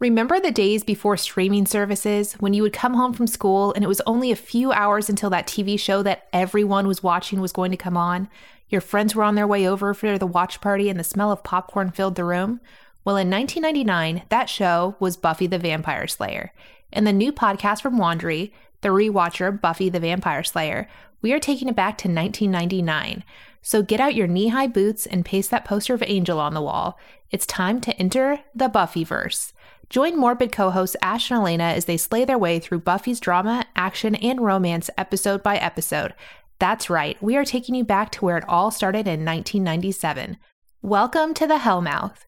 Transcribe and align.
Remember 0.00 0.40
the 0.40 0.50
days 0.50 0.82
before 0.82 1.18
streaming 1.18 1.66
services 1.66 2.32
when 2.40 2.54
you 2.54 2.62
would 2.62 2.72
come 2.72 2.94
home 2.94 3.12
from 3.12 3.26
school 3.26 3.74
and 3.74 3.84
it 3.84 3.86
was 3.86 4.00
only 4.06 4.32
a 4.32 4.36
few 4.36 4.72
hours 4.72 5.10
until 5.10 5.28
that 5.28 5.46
TV 5.46 5.78
show 5.78 6.02
that 6.02 6.26
everyone 6.32 6.88
was 6.88 7.02
watching 7.02 7.38
was 7.38 7.52
going 7.52 7.70
to 7.70 7.76
come 7.76 7.98
on? 7.98 8.26
Your 8.70 8.80
friends 8.80 9.14
were 9.14 9.22
on 9.22 9.34
their 9.34 9.46
way 9.46 9.68
over 9.68 9.92
for 9.92 10.16
the 10.16 10.24
watch 10.24 10.62
party 10.62 10.88
and 10.88 10.98
the 10.98 11.04
smell 11.04 11.30
of 11.30 11.44
popcorn 11.44 11.90
filled 11.90 12.14
the 12.14 12.24
room? 12.24 12.62
Well, 13.04 13.18
in 13.18 13.28
1999, 13.28 14.22
that 14.30 14.48
show 14.48 14.96
was 15.00 15.18
Buffy 15.18 15.46
the 15.46 15.58
Vampire 15.58 16.06
Slayer. 16.06 16.54
In 16.90 17.04
the 17.04 17.12
new 17.12 17.30
podcast 17.30 17.82
from 17.82 17.98
Wondery, 17.98 18.52
the 18.80 18.88
rewatcher 18.88 19.60
Buffy 19.60 19.90
the 19.90 20.00
Vampire 20.00 20.42
Slayer, 20.42 20.88
we 21.20 21.34
are 21.34 21.38
taking 21.38 21.68
it 21.68 21.76
back 21.76 21.98
to 21.98 22.08
1999. 22.08 23.22
So 23.60 23.82
get 23.82 24.00
out 24.00 24.14
your 24.14 24.26
knee 24.26 24.48
high 24.48 24.66
boots 24.66 25.04
and 25.04 25.26
paste 25.26 25.50
that 25.50 25.66
poster 25.66 25.92
of 25.92 26.02
Angel 26.06 26.40
on 26.40 26.54
the 26.54 26.62
wall. 26.62 26.98
It's 27.30 27.44
time 27.44 27.82
to 27.82 27.94
enter 27.98 28.40
the 28.54 28.70
Buffyverse. 28.70 29.52
Join 29.90 30.16
Morbid 30.16 30.52
co 30.52 30.70
hosts 30.70 30.94
Ash 31.02 31.32
and 31.32 31.40
Alaina 31.40 31.64
as 31.64 31.86
they 31.86 31.96
slay 31.96 32.24
their 32.24 32.38
way 32.38 32.60
through 32.60 32.78
Buffy's 32.78 33.18
drama, 33.18 33.64
action, 33.74 34.14
and 34.14 34.40
romance 34.40 34.88
episode 34.96 35.42
by 35.42 35.56
episode. 35.56 36.14
That's 36.60 36.88
right, 36.88 37.20
we 37.20 37.36
are 37.36 37.44
taking 37.44 37.74
you 37.74 37.82
back 37.82 38.12
to 38.12 38.24
where 38.24 38.38
it 38.38 38.48
all 38.48 38.70
started 38.70 39.08
in 39.08 39.24
1997. 39.24 40.36
Welcome 40.80 41.34
to 41.34 41.44
the 41.44 41.58
Hellmouth. 41.58 42.18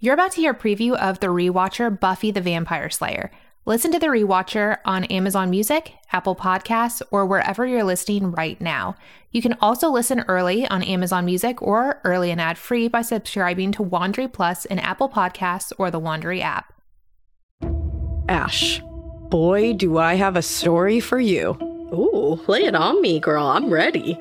You're 0.00 0.14
about 0.14 0.32
to 0.32 0.40
hear 0.40 0.50
a 0.50 0.58
preview 0.58 0.96
of 0.96 1.20
the 1.20 1.28
rewatcher 1.28 1.96
Buffy 2.00 2.32
the 2.32 2.40
Vampire 2.40 2.90
Slayer. 2.90 3.30
Listen 3.64 3.92
to 3.92 4.00
the 4.00 4.08
rewatcher 4.08 4.78
on 4.84 5.04
Amazon 5.04 5.48
Music, 5.48 5.92
Apple 6.10 6.34
Podcasts, 6.34 7.02
or 7.12 7.24
wherever 7.24 7.64
you're 7.64 7.84
listening 7.84 8.32
right 8.32 8.60
now. 8.60 8.96
You 9.30 9.42
can 9.42 9.56
also 9.60 9.88
listen 9.90 10.24
early 10.26 10.66
on 10.66 10.82
Amazon 10.82 11.24
Music 11.24 11.62
or 11.62 12.00
early 12.02 12.32
and 12.32 12.40
ad 12.40 12.58
free 12.58 12.88
by 12.88 13.02
subscribing 13.02 13.70
to 13.72 13.84
Wondery 13.84 14.32
Plus 14.32 14.64
in 14.64 14.80
Apple 14.80 15.08
Podcasts 15.08 15.72
or 15.78 15.88
the 15.88 16.00
Wondery 16.00 16.40
app. 16.40 16.71
Ash, 18.28 18.80
boy, 19.30 19.72
do 19.72 19.98
I 19.98 20.14
have 20.14 20.36
a 20.36 20.42
story 20.42 21.00
for 21.00 21.18
you. 21.18 21.56
Ooh, 21.92 22.40
lay 22.46 22.64
it 22.64 22.74
on 22.74 23.02
me, 23.02 23.18
girl. 23.18 23.46
I'm 23.46 23.68
ready. 23.68 24.18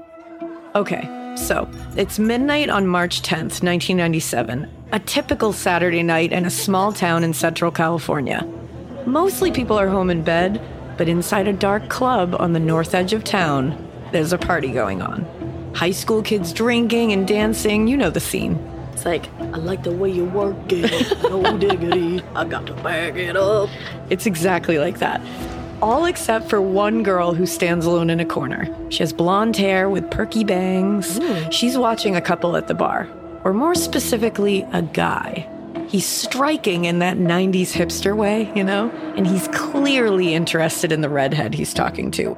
Okay, 0.75 1.35
so 1.35 1.69
it's 1.95 2.17
midnight 2.17 2.69
on 2.69 2.87
March 2.87 3.21
10th, 3.21 3.61
1997, 3.61 4.69
a 4.91 4.99
typical 4.99 5.53
Saturday 5.53 6.03
night 6.03 6.31
in 6.31 6.45
a 6.45 6.49
small 6.49 6.91
town 6.91 7.23
in 7.23 7.33
Central 7.33 7.71
California. 7.71 8.47
Mostly 9.05 9.51
people 9.51 9.79
are 9.79 9.89
home 9.89 10.09
in 10.09 10.23
bed, 10.23 10.61
but 10.97 11.07
inside 11.07 11.47
a 11.47 11.53
dark 11.53 11.89
club 11.89 12.35
on 12.39 12.53
the 12.53 12.59
north 12.59 12.93
edge 12.93 13.13
of 13.13 13.23
town, 13.23 13.87
there's 14.11 14.33
a 14.33 14.37
party 14.37 14.71
going 14.71 15.01
on. 15.01 15.25
High 15.75 15.91
school 15.91 16.21
kids 16.21 16.51
drinking 16.51 17.11
and 17.13 17.27
dancing, 17.27 17.87
you 17.87 17.97
know 17.97 18.09
the 18.09 18.19
scene. 18.19 18.55
It's 18.91 19.05
like, 19.05 19.29
I 19.39 19.57
like 19.57 19.83
the 19.83 19.91
way 19.91 20.09
you 20.11 20.25
work 20.25 20.55
it. 20.69 21.21
No 21.23 21.57
diggity. 21.59 22.21
I 22.35 22.45
got 22.45 22.67
to 22.67 22.73
bag 22.75 23.17
it 23.17 23.35
up. 23.37 23.69
It's 24.09 24.25
exactly 24.25 24.77
like 24.79 24.99
that. 24.99 25.21
All 25.81 26.05
except 26.05 26.49
for 26.49 26.61
one 26.61 27.01
girl 27.01 27.33
who 27.33 27.45
stands 27.47 27.85
alone 27.85 28.09
in 28.09 28.19
a 28.19 28.25
corner. 28.25 28.67
She 28.89 28.99
has 28.99 29.11
blonde 29.11 29.57
hair 29.57 29.89
with 29.89 30.11
perky 30.11 30.43
bangs. 30.43 31.19
She's 31.49 31.77
watching 31.77 32.15
a 32.15 32.21
couple 32.21 32.55
at 32.55 32.67
the 32.67 32.75
bar, 32.75 33.07
or 33.43 33.53
more 33.53 33.73
specifically, 33.73 34.61
a 34.73 34.83
guy. 34.83 35.47
He's 35.87 36.05
striking 36.05 36.85
in 36.85 36.99
that 36.99 37.17
90s 37.17 37.71
hipster 37.73 38.15
way, 38.15 38.51
you 38.55 38.63
know? 38.63 38.89
And 39.17 39.25
he's 39.25 39.47
clearly 39.49 40.35
interested 40.35 40.91
in 40.91 41.01
the 41.01 41.09
redhead 41.09 41.55
he's 41.55 41.73
talking 41.73 42.11
to. 42.11 42.37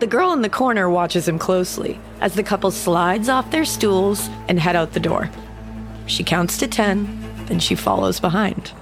The 0.00 0.06
girl 0.06 0.32
in 0.32 0.42
the 0.42 0.48
corner 0.48 0.88
watches 0.88 1.26
him 1.26 1.40
closely 1.40 1.98
as 2.20 2.34
the 2.34 2.44
couple 2.44 2.70
slides 2.70 3.28
off 3.28 3.50
their 3.50 3.64
stools 3.64 4.28
and 4.46 4.58
head 4.60 4.76
out 4.76 4.92
the 4.92 5.00
door. 5.00 5.28
She 6.06 6.22
counts 6.22 6.56
to 6.58 6.68
10, 6.68 7.46
then 7.46 7.58
she 7.58 7.74
follows 7.74 8.20
behind. 8.20 8.72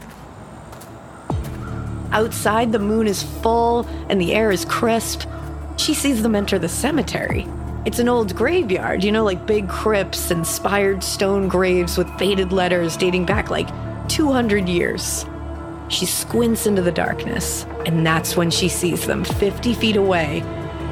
Outside, 2.12 2.70
the 2.70 2.78
moon 2.78 3.06
is 3.06 3.22
full 3.22 3.88
and 4.10 4.20
the 4.20 4.34
air 4.34 4.50
is 4.50 4.66
crisp. 4.66 5.26
She 5.78 5.94
sees 5.94 6.22
them 6.22 6.34
enter 6.34 6.58
the 6.58 6.68
cemetery. 6.68 7.46
It's 7.86 7.98
an 7.98 8.10
old 8.10 8.36
graveyard, 8.36 9.02
you 9.02 9.10
know, 9.10 9.24
like 9.24 9.46
big 9.46 9.70
crypts 9.70 10.30
and 10.30 10.46
spired 10.46 11.02
stone 11.02 11.48
graves 11.48 11.96
with 11.96 12.10
faded 12.18 12.52
letters 12.52 12.94
dating 12.94 13.24
back 13.24 13.48
like 13.48 13.68
200 14.08 14.68
years. 14.68 15.24
She 15.88 16.04
squints 16.04 16.66
into 16.66 16.82
the 16.82 16.92
darkness, 16.92 17.64
and 17.86 18.04
that's 18.04 18.36
when 18.36 18.50
she 18.50 18.68
sees 18.68 19.06
them 19.06 19.24
50 19.24 19.72
feet 19.74 19.96
away 19.96 20.42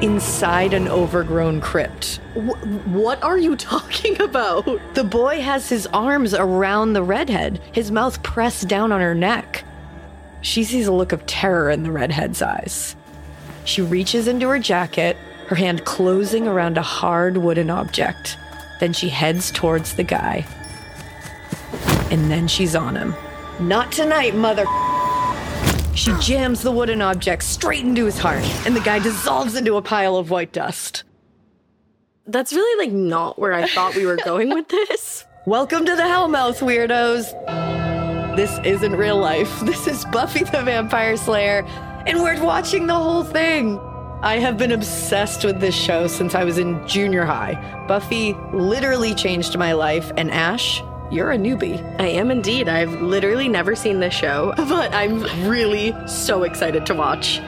inside 0.01 0.73
an 0.73 0.87
overgrown 0.87 1.61
crypt. 1.61 2.17
Wh- 2.33 2.87
what 2.87 3.21
are 3.23 3.37
you 3.37 3.55
talking 3.73 4.21
about? 4.21 4.65
The 4.93 5.03
boy 5.03 5.41
has 5.41 5.69
his 5.69 5.87
arms 5.87 6.33
around 6.33 6.93
the 6.93 7.03
redhead, 7.03 7.61
his 7.71 7.91
mouth 7.91 8.21
pressed 8.23 8.67
down 8.67 8.91
on 8.91 9.01
her 9.01 9.15
neck. 9.15 9.63
She 10.41 10.63
sees 10.63 10.87
a 10.87 10.91
look 10.91 11.11
of 11.11 11.25
terror 11.25 11.69
in 11.69 11.83
the 11.83 11.91
redhead's 11.91 12.41
eyes. 12.41 12.95
She 13.63 13.81
reaches 13.81 14.27
into 14.27 14.47
her 14.49 14.59
jacket, 14.59 15.17
her 15.47 15.55
hand 15.55 15.85
closing 15.85 16.47
around 16.47 16.77
a 16.77 16.83
hard 16.83 17.37
wooden 17.37 17.69
object. 17.69 18.37
Then 18.79 18.93
she 18.93 19.09
heads 19.09 19.49
towards 19.51 19.95
the 19.95 20.03
guy. 20.03 20.45
And 22.11 22.29
then 22.29 22.47
she's 22.47 22.75
on 22.75 22.95
him. 22.95 23.15
Not 23.59 23.91
tonight, 23.91 24.35
mother. 24.35 24.65
She 25.95 26.13
jams 26.19 26.61
the 26.61 26.73
wooden 26.73 27.01
object 27.01 27.41
straight 27.41 27.85
into 27.85 28.03
his 28.03 28.19
heart, 28.19 28.43
and 28.65 28.75
the 28.75 28.81
guy 28.81 28.99
dissolves 28.99 29.55
into 29.55 29.77
a 29.77 29.81
pile 29.81 30.17
of 30.17 30.29
white 30.29 30.51
dust. 30.51 31.05
That's 32.27 32.51
really 32.51 32.85
like 32.85 32.93
not 32.93 33.39
where 33.39 33.53
I 33.53 33.65
thought 33.65 33.95
we 33.95 34.05
were 34.05 34.17
going 34.17 34.49
with 34.49 34.67
this. 34.67 35.23
Welcome 35.45 35.85
to 35.85 35.95
the 35.95 36.01
Hellmouth, 36.01 36.59
weirdos! 36.59 37.31
This 38.35 38.59
isn't 38.65 38.91
real 38.97 39.17
life. 39.17 39.61
This 39.61 39.87
is 39.87 40.03
Buffy 40.03 40.43
the 40.43 40.63
Vampire 40.63 41.15
Slayer, 41.15 41.63
and 42.05 42.21
we're 42.21 42.43
watching 42.43 42.87
the 42.87 42.93
whole 42.93 43.23
thing. 43.23 43.79
I 44.21 44.37
have 44.39 44.57
been 44.57 44.73
obsessed 44.73 45.45
with 45.45 45.61
this 45.61 45.75
show 45.75 46.07
since 46.07 46.35
I 46.35 46.43
was 46.43 46.57
in 46.57 46.85
junior 46.85 47.23
high. 47.23 47.85
Buffy 47.87 48.33
literally 48.51 49.15
changed 49.15 49.57
my 49.57 49.71
life, 49.71 50.11
and 50.17 50.29
Ash, 50.29 50.81
you're 51.15 51.31
a 51.31 51.37
newbie. 51.37 51.81
I 51.99 52.07
am 52.07 52.29
indeed. 52.29 52.67
I've 52.67 53.01
literally 53.01 53.47
never 53.47 53.73
seen 53.75 54.01
this 54.01 54.13
show, 54.13 54.53
but 54.57 54.93
I'm 54.93 55.23
really 55.47 55.95
so 56.07 56.43
excited 56.43 56.85
to 56.87 56.93
watch. 56.93 57.39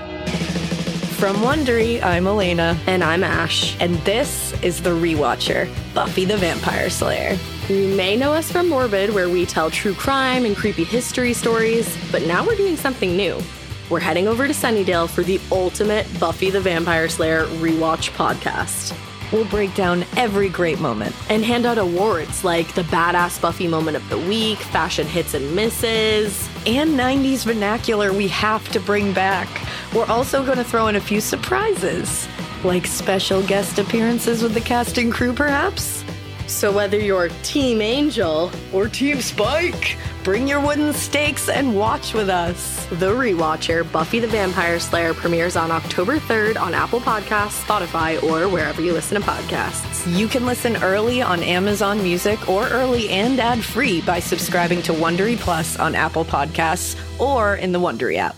From 1.20 1.36
Wondery, 1.38 2.02
I'm 2.02 2.28
Alaina, 2.28 2.78
And 2.88 3.04
I'm 3.04 3.24
Ash. 3.24 3.76
and 3.82 3.96
this 4.06 4.54
is 4.62 4.82
The 4.84 4.92
Rewatcher, 4.92 5.68
Buffy 5.94 6.26
the 6.26 6.38
Vampire 6.38 6.90
Slayer. 6.90 7.38
You 7.68 7.96
may 7.96 8.16
know 8.16 8.32
us 8.34 8.52
from 8.52 8.70
Morbid, 8.70 9.14
where 9.14 9.28
we 9.28 9.46
tell 9.46 9.70
true 9.70 9.96
crime 9.96 10.46
and 10.46 10.56
creepy 10.56 10.84
history 10.84 11.34
stories, 11.34 11.98
but 12.12 12.22
now 12.28 12.46
we're 12.46 12.56
doing 12.56 12.78
something 12.78 13.18
new. 13.18 13.42
We're 13.90 14.00
heading 14.00 14.28
over 14.28 14.48
to 14.48 14.54
Sunnydale 14.54 15.10
for 15.10 15.24
the 15.24 15.42
ultimate 15.52 16.08
Buffy 16.20 16.52
the 16.52 16.62
Vampire 16.62 17.10
Slayer 17.10 17.46
rewatch 17.48 18.12
podcast 18.12 18.96
We'll 19.32 19.46
break 19.46 19.76
down 19.76 20.06
every 20.16 20.50
great 20.50 20.80
moment. 20.80 21.16
and 21.30 21.44
hand 21.44 21.66
out 21.66 21.78
awards 21.78 22.44
like 22.44 22.74
the 22.74 22.84
Badass 22.84 23.42
Buffy 23.42 23.68
Moment 23.68 23.98
of 23.98 24.08
the 24.10 24.18
Week, 24.18 24.58
Fashion 24.58 25.06
Hits 25.06 25.34
and 25.34 25.56
Misses. 25.56 26.50
and 26.66 26.98
90s 26.98 27.44
vernacular 27.46 28.14
we 28.14 28.28
have 28.30 28.68
to 28.70 28.80
bring 28.80 29.14
back. 29.14 29.48
We're 29.94 30.06
also 30.06 30.46
going 30.46 30.58
to 30.58 30.64
throw 30.64 30.88
in 30.88 30.96
a 30.96 31.02
few 31.02 31.22
surprises, 31.22 32.28
like 32.64 32.86
special 32.86 33.42
guest 33.44 33.80
appearances 33.80 34.42
with 34.42 34.54
the 34.54 34.62
cast 34.62 34.98
and 34.98 35.12
crew, 35.12 35.34
perhaps? 35.34 36.04
So 36.48 36.72
whether 36.72 36.98
you're 36.98 37.28
Team 37.44 37.82
Angel 37.82 38.50
Or 38.74 38.88
Team 38.88 39.20
Spike! 39.22 39.98
Bring 40.24 40.48
your 40.48 40.60
wooden 40.60 40.94
stakes 40.94 41.48
and 41.50 41.76
watch 41.76 42.14
with 42.14 42.30
us. 42.30 42.86
The 42.88 43.14
Rewatcher, 43.14 43.90
Buffy 43.92 44.20
the 44.20 44.28
Vampire 44.28 44.80
Slayer 44.80 45.14
premieres 45.14 45.56
on 45.56 45.72
October 45.72 46.20
3rd 46.20 46.60
on 46.60 46.74
Apple 46.74 47.00
Podcasts, 47.00 47.64
Spotify, 47.64 48.22
or 48.24 48.50
wherever 48.50 48.82
you 48.82 48.92
listen 48.92 49.22
to 49.22 49.26
podcasts. 49.26 50.06
You 50.18 50.28
can 50.28 50.46
listen 50.46 50.78
early 50.84 51.22
on 51.22 51.44
Amazon 51.44 52.02
Music 52.02 52.50
or 52.50 52.68
early 52.68 53.10
and 53.10 53.40
ad 53.40 53.64
free 53.64 54.02
by 54.02 54.20
subscribing 54.20 54.82
to 54.84 54.94
Wondery 54.94 55.38
Plus 55.38 55.78
on 55.80 55.96
Apple 55.96 56.26
Podcasts 56.26 56.98
or 57.20 57.56
in 57.56 57.72
the 57.72 57.80
Wondery 57.80 58.18
app. 58.18 58.36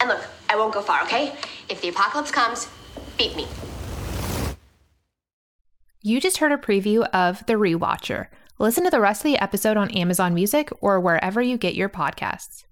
And 0.00 0.08
look, 0.08 0.24
I 0.48 0.56
won't 0.56 0.74
go 0.74 0.82
far, 0.82 1.02
okay? 1.02 1.34
If 1.68 1.80
the 1.80 1.88
apocalypse 1.88 2.30
comes, 2.30 2.68
beat 3.18 3.34
me. 3.36 3.46
You 6.06 6.20
just 6.20 6.36
heard 6.36 6.52
a 6.52 6.56
preview 6.56 7.04
of 7.08 7.44
The 7.46 7.54
Rewatcher. 7.54 8.28
Listen 8.60 8.84
to 8.84 8.90
the 8.90 9.00
rest 9.00 9.22
of 9.22 9.24
the 9.24 9.42
episode 9.42 9.76
on 9.76 9.90
Amazon 9.90 10.34
Music 10.34 10.70
or 10.80 11.00
wherever 11.00 11.42
you 11.42 11.58
get 11.58 11.74
your 11.74 11.88
podcasts. 11.88 12.62